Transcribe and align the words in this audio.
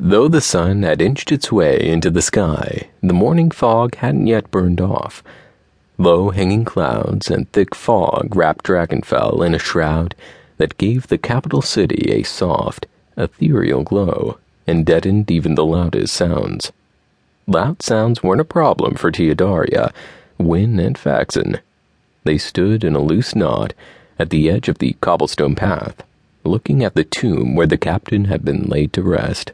Though 0.00 0.28
the 0.28 0.40
sun 0.40 0.84
had 0.84 1.02
inched 1.02 1.32
its 1.32 1.50
way 1.50 1.80
into 1.80 2.08
the 2.08 2.22
sky, 2.22 2.88
the 3.02 3.12
morning 3.12 3.50
fog 3.50 3.96
hadn't 3.96 4.28
yet 4.28 4.50
burned 4.52 4.80
off. 4.80 5.24
Low 5.98 6.30
hanging 6.30 6.64
clouds 6.64 7.28
and 7.28 7.50
thick 7.50 7.74
fog 7.74 8.36
wrapped 8.36 8.64
Dragonfell 8.64 9.44
in 9.44 9.56
a 9.56 9.58
shroud 9.58 10.14
that 10.56 10.78
gave 10.78 11.08
the 11.08 11.18
capital 11.18 11.62
city 11.62 12.12
a 12.12 12.22
soft, 12.22 12.86
ethereal 13.16 13.82
glow 13.82 14.38
and 14.68 14.86
deadened 14.86 15.30
even 15.32 15.56
the 15.56 15.64
loudest 15.64 16.14
sounds. 16.14 16.70
Loud 17.48 17.82
sounds 17.82 18.22
weren't 18.22 18.40
a 18.40 18.44
problem 18.44 18.94
for 18.94 19.10
Tiadaria, 19.10 19.92
Wynn, 20.36 20.78
and 20.78 20.96
Faxon. 20.96 21.58
They 22.22 22.38
stood 22.38 22.84
in 22.84 22.94
a 22.94 23.00
loose 23.00 23.34
knot 23.34 23.72
at 24.16 24.30
the 24.30 24.48
edge 24.48 24.68
of 24.68 24.78
the 24.78 24.94
cobblestone 25.00 25.56
path, 25.56 26.04
looking 26.44 26.84
at 26.84 26.94
the 26.94 27.02
tomb 27.02 27.56
where 27.56 27.66
the 27.66 27.76
captain 27.78 28.26
had 28.26 28.44
been 28.44 28.64
laid 28.64 28.92
to 28.92 29.02
rest. 29.02 29.52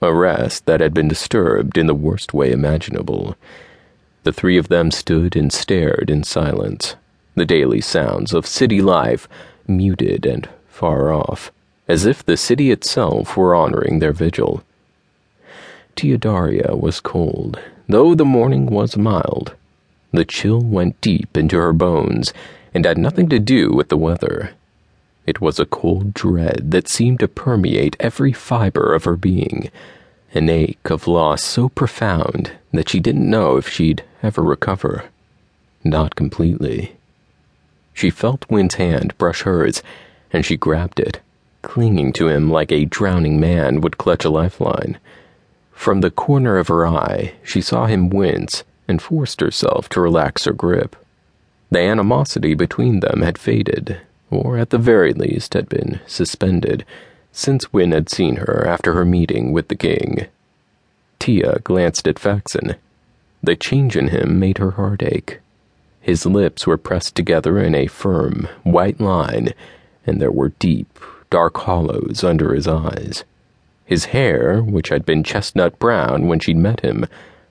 A 0.00 0.14
rest 0.14 0.66
that 0.66 0.80
had 0.80 0.94
been 0.94 1.08
disturbed 1.08 1.76
in 1.76 1.86
the 1.86 1.94
worst 1.94 2.32
way 2.32 2.52
imaginable. 2.52 3.36
The 4.22 4.32
three 4.32 4.56
of 4.56 4.68
them 4.68 4.90
stood 4.90 5.34
and 5.34 5.52
stared 5.52 6.08
in 6.08 6.22
silence, 6.22 6.94
the 7.34 7.44
daily 7.44 7.80
sounds 7.80 8.32
of 8.32 8.46
city 8.46 8.80
life 8.80 9.28
muted 9.66 10.24
and 10.24 10.48
far 10.68 11.12
off, 11.12 11.50
as 11.88 12.06
if 12.06 12.24
the 12.24 12.36
city 12.36 12.70
itself 12.70 13.36
were 13.36 13.54
honoring 13.54 13.98
their 13.98 14.12
vigil. 14.12 14.62
Tiadaria 15.96 16.78
was 16.78 17.00
cold, 17.00 17.58
though 17.88 18.14
the 18.14 18.24
morning 18.24 18.66
was 18.66 18.96
mild. 18.96 19.54
The 20.12 20.24
chill 20.24 20.60
went 20.60 21.00
deep 21.00 21.36
into 21.36 21.56
her 21.56 21.72
bones 21.72 22.32
and 22.72 22.84
had 22.84 22.98
nothing 22.98 23.28
to 23.30 23.40
do 23.40 23.72
with 23.72 23.88
the 23.88 23.96
weather. 23.96 24.52
It 25.28 25.42
was 25.42 25.60
a 25.60 25.66
cold 25.66 26.14
dread 26.14 26.70
that 26.70 26.88
seemed 26.88 27.20
to 27.20 27.28
permeate 27.28 27.98
every 28.00 28.32
fiber 28.32 28.94
of 28.94 29.04
her 29.04 29.14
being, 29.14 29.70
an 30.32 30.48
ache 30.48 30.90
of 30.90 31.06
loss 31.06 31.42
so 31.42 31.68
profound 31.68 32.52
that 32.72 32.88
she 32.88 32.98
didn't 32.98 33.28
know 33.28 33.58
if 33.58 33.68
she'd 33.68 34.02
ever 34.22 34.40
recover. 34.40 35.04
Not 35.84 36.14
completely. 36.14 36.96
She 37.92 38.08
felt 38.08 38.48
Wynn's 38.48 38.76
hand 38.76 39.18
brush 39.18 39.42
hers, 39.42 39.82
and 40.32 40.46
she 40.46 40.56
grabbed 40.56 40.98
it, 40.98 41.20
clinging 41.60 42.14
to 42.14 42.28
him 42.28 42.50
like 42.50 42.72
a 42.72 42.86
drowning 42.86 43.38
man 43.38 43.82
would 43.82 43.98
clutch 43.98 44.24
a 44.24 44.30
lifeline. 44.30 44.96
From 45.72 46.00
the 46.00 46.10
corner 46.10 46.56
of 46.56 46.68
her 46.68 46.86
eye, 46.86 47.34
she 47.44 47.60
saw 47.60 47.84
him 47.84 48.08
wince 48.08 48.64
and 48.88 49.02
forced 49.02 49.42
herself 49.42 49.90
to 49.90 50.00
relax 50.00 50.46
her 50.46 50.54
grip. 50.54 50.96
The 51.70 51.80
animosity 51.80 52.54
between 52.54 53.00
them 53.00 53.20
had 53.20 53.36
faded, 53.36 54.00
or 54.30 54.58
at 54.58 54.70
the 54.70 54.78
very 54.78 55.12
least 55.12 55.54
had 55.54 55.68
been 55.68 56.00
suspended, 56.06 56.84
since 57.32 57.72
Wynn 57.72 57.92
had 57.92 58.08
seen 58.08 58.36
her 58.36 58.66
after 58.66 58.94
her 58.94 59.04
meeting 59.04 59.52
with 59.52 59.68
the 59.68 59.76
king. 59.76 60.26
Tia 61.18 61.60
glanced 61.64 62.06
at 62.08 62.18
Faxon. 62.18 62.76
The 63.42 63.56
change 63.56 63.96
in 63.96 64.08
him 64.08 64.38
made 64.38 64.58
her 64.58 64.72
heart 64.72 65.02
ache. 65.02 65.40
His 66.00 66.26
lips 66.26 66.66
were 66.66 66.78
pressed 66.78 67.14
together 67.14 67.58
in 67.58 67.74
a 67.74 67.86
firm, 67.86 68.48
white 68.62 69.00
line, 69.00 69.52
and 70.06 70.20
there 70.20 70.32
were 70.32 70.52
deep, 70.58 70.98
dark 71.30 71.56
hollows 71.58 72.24
under 72.24 72.54
his 72.54 72.66
eyes. 72.66 73.24
His 73.84 74.06
hair, 74.06 74.62
which 74.62 74.88
had 74.88 75.06
been 75.06 75.22
chestnut 75.22 75.78
brown 75.78 76.26
when 76.26 76.40
she'd 76.40 76.56
met 76.56 76.80
him, 76.80 77.06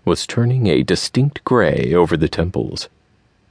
was 0.06 0.28
turning 0.28 0.68
a 0.68 0.84
distinct 0.84 1.44
gray 1.44 1.94
over 1.94 2.16
the 2.16 2.30
temples. 2.30 2.90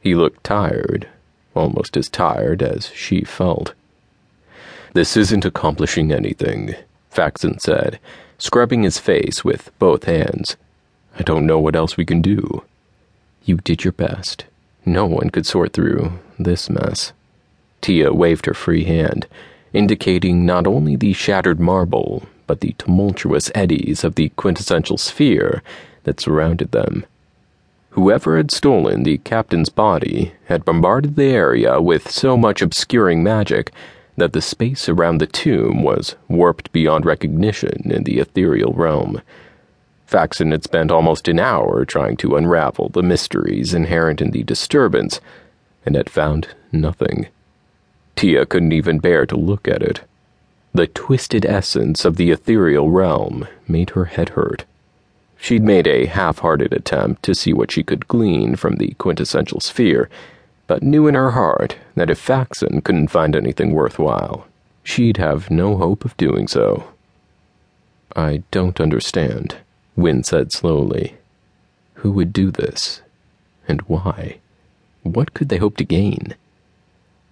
He 0.00 0.14
looked 0.14 0.44
tired, 0.44 1.08
almost 1.57 1.97
as 1.97 2.09
tired 2.09 2.62
as 2.62 2.91
she 2.95 3.23
felt. 3.23 3.75
This 4.93 5.17
isn't 5.17 5.45
accomplishing 5.45 6.12
anything, 6.12 6.75
Faxon 7.11 7.59
said, 7.59 7.99
scrubbing 8.39 8.83
his 8.83 8.99
face 8.99 9.45
with 9.45 9.71
both 9.79 10.05
hands. 10.05 10.57
I 11.19 11.23
don't 11.23 11.47
know 11.47 11.59
what 11.59 11.77
else 11.77 11.97
we 11.97 12.05
can 12.05 12.23
do. 12.23 12.62
You 13.45 13.57
did 13.57 13.84
your 13.84 13.93
best. 13.93 14.45
No 14.84 15.07
one 15.07 15.31
could 15.31 15.47
sort 15.47 15.73
through 15.73 16.12
this 16.39 16.69
mess. 16.71 17.12
Tia 17.81 18.12
waved 18.12 18.47
her 18.47 18.55
free 18.55 18.84
hand, 18.84 19.27
indicating 19.72 20.47
not 20.47 20.66
only 20.66 20.97
the 20.97 21.12
shattered 21.12 21.61
marble, 21.61 22.27
but 22.47 22.61
the 22.61 22.75
tumultuous 22.78 23.50
eddies 23.55 24.05
of 24.05 24.15
the 24.15 24.28
quintessential 24.31 24.97
sphere 24.97 25.62
that 26.05 26.21
surrounded 26.21 26.72
them. 26.72 27.05
Whoever 27.97 28.37
had 28.37 28.51
stolen 28.51 29.05
the 29.05 29.17
captain's 29.17 29.71
body 29.71 30.34
had 30.49 30.67
bombarded 30.67 31.17
the 31.17 31.31
area 31.31 31.81
with 31.81 32.11
so 32.11 32.37
much 32.37 32.61
obscuring 32.61 33.23
magic 33.23 33.73
that 34.19 34.34
the 34.34 34.43
space 34.43 34.87
around 34.87 35.17
the 35.17 35.27
tomb 35.27 35.83
was 35.83 36.15
warped 36.29 36.73
beyond 36.73 37.07
recognition 37.07 37.91
in 37.91 38.05
the 38.05 38.19
ethereal 38.19 38.75
realm. 38.75 39.23
Faxon 40.05 40.51
had 40.51 40.62
spent 40.62 40.91
almost 40.91 41.27
an 41.27 41.41
hour 41.41 41.87
trying 41.87 42.19
to 42.19 42.37
unravel 42.37 42.91
the 42.91 43.03
mysteries 43.03 43.73
inherent 43.73 44.21
in 44.21 44.31
the 44.31 44.43
disturbance 44.43 45.19
and 45.87 45.97
had 45.97 46.11
found 46.11 46.49
nothing. 46.71 47.28
Tia 48.15 48.45
couldn't 48.45 48.73
even 48.73 48.99
bear 48.99 49.25
to 49.25 49.37
look 49.39 49.67
at 49.67 49.83
it. 49.83 50.03
The 50.75 50.87
twisted 50.87 51.47
essence 51.47 52.05
of 52.05 52.17
the 52.17 52.31
ethereal 52.31 52.91
realm 52.91 53.49
made 53.67 53.91
her 53.91 54.05
head 54.05 54.31
hurt. 54.31 54.67
She'd 55.38 55.62
made 55.62 55.86
a 55.86 56.06
half 56.06 56.38
hearted 56.38 56.72
attempt 56.72 57.22
to 57.24 57.34
see 57.34 57.52
what 57.52 57.70
she 57.70 57.82
could 57.82 58.08
glean 58.08 58.56
from 58.56 58.76
the 58.76 58.94
quintessential 58.98 59.60
sphere, 59.60 60.08
but 60.66 60.82
knew 60.82 61.06
in 61.06 61.14
her 61.14 61.32
heart 61.32 61.76
that 61.94 62.10
if 62.10 62.19
Faxon 62.19 62.80
couldn't 62.80 63.08
find 63.08 63.36
anything 63.36 63.72
worthwhile, 63.72 64.47
she'd 64.82 65.16
have 65.19 65.50
no 65.50 65.76
hope 65.76 66.04
of 66.04 66.16
doing 66.16 66.48
so. 66.48 66.84
I 68.14 68.42
don't 68.50 68.80
understand, 68.80 69.56
Wynn 69.94 70.24
said 70.24 70.52
slowly. 70.52 71.16
Who 71.94 72.10
would 72.12 72.32
do 72.32 72.50
this? 72.50 73.03
And 73.68 73.80
why? 73.82 74.38
What 75.03 75.34
could 75.34 75.48
they 75.48 75.58
hope 75.58 75.76
to 75.76 75.84
gain? 75.84 76.34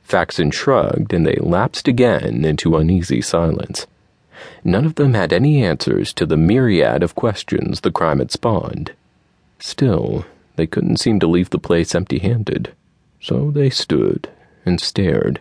Faxon 0.02 0.50
shrugged, 0.50 1.12
and 1.12 1.26
they 1.26 1.36
lapsed 1.36 1.88
again 1.88 2.44
into 2.44 2.76
uneasy 2.76 3.20
silence. 3.20 3.86
None 4.62 4.84
of 4.84 4.96
them 4.96 5.14
had 5.14 5.32
any 5.32 5.62
answers 5.64 6.12
to 6.14 6.26
the 6.26 6.36
myriad 6.36 7.02
of 7.02 7.14
questions 7.14 7.80
the 7.80 7.92
crime 7.92 8.18
had 8.18 8.30
spawned. 8.30 8.92
Still, 9.58 10.24
they 10.56 10.66
couldn't 10.66 10.98
seem 10.98 11.20
to 11.20 11.26
leave 11.26 11.50
the 11.50 11.58
place 11.58 11.94
empty 11.94 12.18
handed, 12.18 12.72
so 13.20 13.50
they 13.50 13.70
stood 13.70 14.28
and 14.66 14.80
stared, 14.80 15.40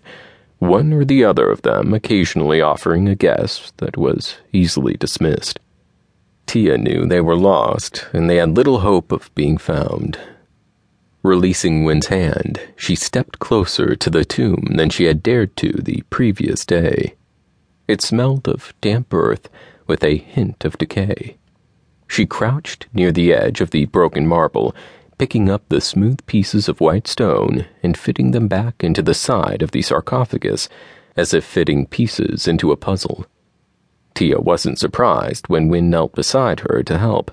one 0.60 0.94
or 0.94 1.04
the 1.04 1.24
other 1.24 1.50
of 1.50 1.62
them 1.62 1.94
occasionally 1.94 2.62
offering 2.62 3.08
a 3.08 3.16
guess 3.16 3.72
that 3.78 3.98
was 3.98 4.38
easily 4.52 4.94
dismissed. 4.94 5.60
Tia 6.46 6.78
knew 6.78 7.06
they 7.06 7.22
were 7.22 7.36
lost, 7.36 8.08
and 8.14 8.30
they 8.30 8.38
had 8.38 8.56
little 8.56 8.80
hope 8.80 9.12
of 9.12 9.34
being 9.36 9.58
found. 9.58 10.18
Releasing 11.22 11.84
Wynn's 11.86 12.08
hand, 12.08 12.60
she 12.76 12.96
stepped 12.96 13.40
closer 13.40 13.96
to 13.96 14.10
the 14.10 14.26
tomb 14.26 14.74
than 14.76 14.90
she 14.90 15.06
had 15.06 15.24
dared 15.24 15.56
to 15.58 15.72
the 15.72 16.04
previous 16.10 16.66
day. 16.66 17.16
It 17.88 18.02
smelled 18.02 18.48
of 18.48 18.74
damp 18.82 19.14
earth 19.14 19.50
with 19.88 20.04
a 20.04 20.18
hint 20.18 20.66
of 20.66 20.78
decay. 20.78 21.38
She 22.08 22.26
crouched 22.26 22.88
near 22.94 23.12
the 23.12 23.34
edge 23.34 23.62
of 23.62 23.72
the 23.72 23.86
broken 23.86 24.28
marble, 24.28 24.76
picking 25.18 25.50
up 25.50 25.64
the 25.70 25.82
smooth 25.82 26.26
pieces 26.26 26.70
of 26.70 26.82
white 26.82 27.08
stone 27.08 27.66
and 27.82 27.98
fitting 27.98 28.32
them 28.32 28.48
back 28.48 28.84
into 28.84 29.02
the 29.02 29.14
side 29.14 29.62
of 29.62 29.72
the 29.72 29.82
sarcophagus, 29.82 30.70
as 31.16 31.34
if 31.34 31.44
fitting 31.44 31.86
pieces 31.86 32.48
into 32.48 32.72
a 32.72 32.78
puzzle. 32.78 33.26
Tia 34.16 34.40
wasn't 34.40 34.80
surprised 34.80 35.48
when 35.48 35.70
Wynn 35.70 35.90
knelt 35.90 36.14
beside 36.14 36.62
her 36.62 36.84
to 36.84 36.98
help, 36.98 37.32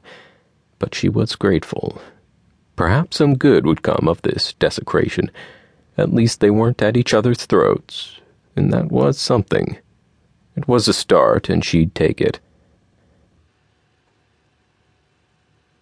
but 0.78 0.94
she 0.94 1.08
was 1.08 1.36
grateful 1.36 2.00
Perhaps 2.80 3.18
some 3.18 3.36
good 3.36 3.66
would 3.66 3.82
come 3.82 4.08
of 4.08 4.22
this 4.22 4.54
desecration. 4.54 5.30
At 5.98 6.14
least 6.14 6.40
they 6.40 6.50
weren't 6.50 6.80
at 6.80 6.96
each 6.96 7.12
other's 7.12 7.44
throats, 7.44 8.18
and 8.56 8.72
that 8.72 8.90
was 8.90 9.18
something. 9.18 9.76
It 10.56 10.68
was 10.68 10.88
a 10.88 10.92
start, 10.92 11.48
and 11.48 11.64
she'd 11.64 11.94
take 11.94 12.20
it. 12.20 12.40